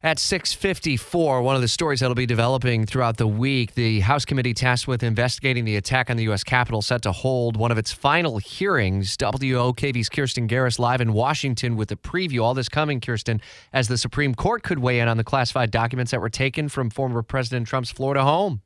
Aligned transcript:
At 0.00 0.20
654, 0.20 1.42
one 1.42 1.56
of 1.56 1.60
the 1.60 1.66
stories 1.66 1.98
that'll 1.98 2.14
be 2.14 2.24
developing 2.24 2.86
throughout 2.86 3.16
the 3.16 3.26
week, 3.26 3.74
the 3.74 3.98
House 3.98 4.24
committee 4.24 4.54
tasked 4.54 4.86
with 4.86 5.02
investigating 5.02 5.64
the 5.64 5.74
attack 5.74 6.08
on 6.08 6.16
the 6.16 6.22
U.S. 6.24 6.44
Capitol 6.44 6.82
set 6.82 7.02
to 7.02 7.10
hold 7.10 7.56
one 7.56 7.72
of 7.72 7.78
its 7.78 7.90
final 7.90 8.38
hearings. 8.38 9.16
WOKV's 9.16 10.08
Kirsten 10.08 10.46
Garris 10.46 10.78
live 10.78 11.00
in 11.00 11.12
Washington 11.12 11.74
with 11.74 11.90
a 11.90 11.96
preview. 11.96 12.44
All 12.44 12.54
this 12.54 12.68
coming, 12.68 13.00
Kirsten, 13.00 13.40
as 13.72 13.88
the 13.88 13.98
Supreme 13.98 14.36
Court 14.36 14.62
could 14.62 14.78
weigh 14.78 15.00
in 15.00 15.08
on 15.08 15.16
the 15.16 15.24
classified 15.24 15.72
documents 15.72 16.12
that 16.12 16.20
were 16.20 16.30
taken 16.30 16.68
from 16.68 16.90
former 16.90 17.20
President 17.20 17.66
Trump's 17.66 17.90
Florida 17.90 18.22
home. 18.22 18.62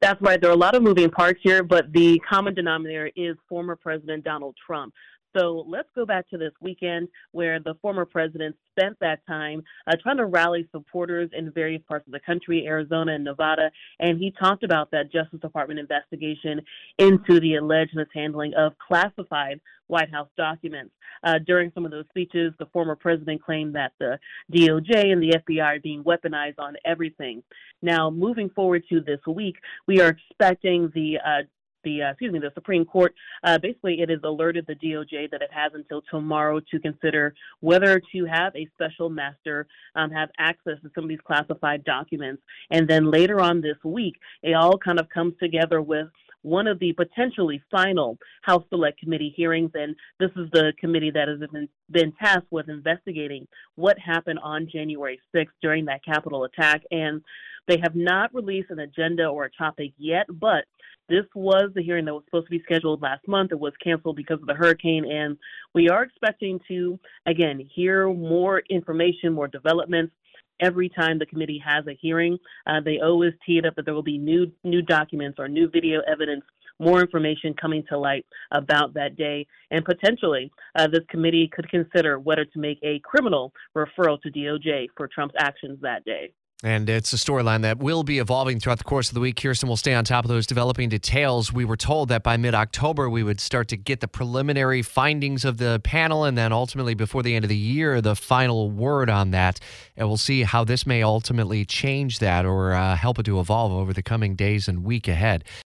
That's 0.00 0.20
right. 0.20 0.40
There 0.40 0.50
are 0.50 0.54
a 0.54 0.56
lot 0.56 0.74
of 0.74 0.82
moving 0.82 1.10
parts 1.10 1.38
here, 1.44 1.62
but 1.62 1.92
the 1.92 2.20
common 2.28 2.54
denominator 2.54 3.12
is 3.14 3.36
former 3.48 3.76
President 3.76 4.24
Donald 4.24 4.56
Trump. 4.66 4.94
So 5.36 5.64
let's 5.68 5.88
go 5.94 6.04
back 6.04 6.28
to 6.30 6.38
this 6.38 6.52
weekend 6.60 7.08
where 7.32 7.58
the 7.60 7.74
former 7.80 8.04
president 8.04 8.56
spent 8.70 8.96
that 9.00 9.26
time 9.26 9.62
uh, 9.86 9.96
trying 10.02 10.18
to 10.18 10.26
rally 10.26 10.68
supporters 10.72 11.30
in 11.32 11.50
various 11.52 11.82
parts 11.88 12.06
of 12.06 12.12
the 12.12 12.20
country, 12.20 12.66
Arizona 12.66 13.14
and 13.14 13.24
Nevada. 13.24 13.70
And 14.00 14.18
he 14.18 14.32
talked 14.38 14.62
about 14.62 14.90
that 14.90 15.12
Justice 15.12 15.40
Department 15.40 15.80
investigation 15.80 16.60
into 16.98 17.40
the 17.40 17.56
alleged 17.56 17.94
mishandling 17.94 18.54
of 18.54 18.72
classified 18.78 19.60
White 19.88 20.10
House 20.10 20.28
documents. 20.36 20.92
Uh, 21.24 21.38
during 21.46 21.70
some 21.74 21.84
of 21.84 21.90
those 21.90 22.06
speeches, 22.08 22.52
the 22.58 22.66
former 22.72 22.96
president 22.96 23.42
claimed 23.42 23.74
that 23.74 23.92
the 24.00 24.18
DOJ 24.52 25.12
and 25.12 25.22
the 25.22 25.36
FBI 25.46 25.62
are 25.62 25.80
being 25.80 26.02
weaponized 26.02 26.58
on 26.58 26.74
everything. 26.84 27.42
Now, 27.82 28.10
moving 28.10 28.48
forward 28.50 28.84
to 28.88 29.00
this 29.00 29.20
week, 29.26 29.56
we 29.86 30.00
are 30.00 30.08
expecting 30.08 30.90
the 30.94 31.18
uh, 31.24 31.42
the 31.84 32.02
uh, 32.02 32.10
excuse 32.10 32.32
me 32.32 32.38
the 32.38 32.50
Supreme 32.54 32.84
Court 32.84 33.14
uh, 33.44 33.58
basically 33.58 34.00
it 34.00 34.08
has 34.08 34.20
alerted 34.24 34.66
the 34.66 34.74
DOJ 34.74 35.30
that 35.30 35.42
it 35.42 35.50
has 35.52 35.72
until 35.74 36.02
tomorrow 36.10 36.60
to 36.70 36.78
consider 36.80 37.34
whether 37.60 38.00
to 38.12 38.24
have 38.24 38.54
a 38.56 38.68
special 38.74 39.08
master 39.10 39.66
um, 39.94 40.10
have 40.10 40.30
access 40.38 40.78
to 40.82 40.90
some 40.94 41.04
of 41.04 41.08
these 41.08 41.18
classified 41.24 41.84
documents, 41.84 42.42
and 42.70 42.88
then 42.88 43.10
later 43.10 43.40
on 43.40 43.60
this 43.60 43.76
week 43.84 44.16
it 44.42 44.54
all 44.54 44.78
kind 44.78 44.98
of 44.98 45.08
comes 45.08 45.34
together 45.40 45.80
with 45.80 46.08
one 46.42 46.66
of 46.66 46.78
the 46.78 46.92
potentially 46.92 47.62
final 47.70 48.18
House 48.42 48.64
Select 48.68 48.98
Committee 48.98 49.32
hearings, 49.34 49.70
and 49.74 49.96
this 50.18 50.30
is 50.36 50.50
the 50.52 50.72
committee 50.78 51.10
that 51.10 51.28
has 51.28 51.38
been, 51.38 51.68
been 51.90 52.12
tasked 52.12 52.50
with 52.50 52.68
investigating 52.68 53.46
what 53.76 53.98
happened 53.98 54.40
on 54.42 54.68
January 54.70 55.20
6th 55.34 55.46
during 55.62 55.84
that 55.86 56.04
Capitol 56.04 56.44
attack. 56.44 56.82
And 56.90 57.22
they 57.68 57.78
have 57.82 57.94
not 57.94 58.34
released 58.34 58.70
an 58.70 58.80
agenda 58.80 59.26
or 59.26 59.44
a 59.44 59.50
topic 59.50 59.92
yet, 59.96 60.26
but 60.28 60.64
this 61.12 61.26
was 61.34 61.70
the 61.74 61.82
hearing 61.82 62.06
that 62.06 62.14
was 62.14 62.24
supposed 62.24 62.46
to 62.46 62.50
be 62.50 62.62
scheduled 62.62 63.02
last 63.02 63.28
month. 63.28 63.52
It 63.52 63.60
was 63.60 63.74
canceled 63.84 64.16
because 64.16 64.40
of 64.40 64.46
the 64.46 64.54
hurricane, 64.54 65.04
and 65.04 65.36
we 65.74 65.90
are 65.90 66.02
expecting 66.02 66.58
to, 66.68 66.98
again, 67.26 67.60
hear 67.74 68.10
more 68.10 68.62
information, 68.70 69.34
more 69.34 69.46
developments 69.46 70.14
every 70.58 70.88
time 70.88 71.18
the 71.18 71.26
committee 71.26 71.62
has 71.62 71.86
a 71.86 71.98
hearing. 72.00 72.38
Uh, 72.66 72.80
they 72.82 72.98
always 73.00 73.34
tee 73.44 73.58
it 73.58 73.66
up 73.66 73.76
that 73.76 73.84
there 73.84 73.92
will 73.92 74.02
be 74.02 74.16
new 74.16 74.50
new 74.64 74.80
documents 74.80 75.38
or 75.38 75.48
new 75.48 75.68
video 75.68 76.00
evidence, 76.10 76.44
more 76.78 77.02
information 77.02 77.52
coming 77.60 77.84
to 77.90 77.98
light 77.98 78.24
about 78.50 78.94
that 78.94 79.14
day, 79.14 79.46
and 79.70 79.84
potentially 79.84 80.50
uh, 80.76 80.86
this 80.86 81.04
committee 81.10 81.46
could 81.52 81.68
consider 81.68 82.18
whether 82.18 82.46
to 82.46 82.58
make 82.58 82.78
a 82.82 83.00
criminal 83.00 83.52
referral 83.76 84.18
to 84.22 84.30
DOJ 84.30 84.86
for 84.96 85.08
Trump's 85.08 85.34
actions 85.38 85.78
that 85.82 86.06
day. 86.06 86.32
And 86.64 86.88
it's 86.88 87.12
a 87.12 87.16
storyline 87.16 87.62
that 87.62 87.78
will 87.78 88.04
be 88.04 88.20
evolving 88.20 88.60
throughout 88.60 88.78
the 88.78 88.84
course 88.84 89.08
of 89.08 89.14
the 89.14 89.20
week. 89.20 89.34
Kirsten 89.34 89.68
will 89.68 89.76
stay 89.76 89.94
on 89.94 90.04
top 90.04 90.24
of 90.24 90.28
those 90.28 90.46
developing 90.46 90.88
details. 90.88 91.52
We 91.52 91.64
were 91.64 91.76
told 91.76 92.08
that 92.10 92.22
by 92.22 92.36
mid 92.36 92.54
October, 92.54 93.10
we 93.10 93.24
would 93.24 93.40
start 93.40 93.66
to 93.68 93.76
get 93.76 93.98
the 93.98 94.06
preliminary 94.06 94.82
findings 94.82 95.44
of 95.44 95.58
the 95.58 95.80
panel, 95.82 96.22
and 96.22 96.38
then 96.38 96.52
ultimately, 96.52 96.94
before 96.94 97.24
the 97.24 97.34
end 97.34 97.44
of 97.44 97.48
the 97.48 97.56
year, 97.56 98.00
the 98.00 98.14
final 98.14 98.70
word 98.70 99.10
on 99.10 99.32
that. 99.32 99.58
And 99.96 100.06
we'll 100.06 100.16
see 100.16 100.44
how 100.44 100.62
this 100.62 100.86
may 100.86 101.02
ultimately 101.02 101.64
change 101.64 102.20
that 102.20 102.46
or 102.46 102.74
uh, 102.74 102.94
help 102.94 103.18
it 103.18 103.24
to 103.24 103.40
evolve 103.40 103.72
over 103.72 103.92
the 103.92 104.02
coming 104.02 104.36
days 104.36 104.68
and 104.68 104.84
week 104.84 105.08
ahead. 105.08 105.42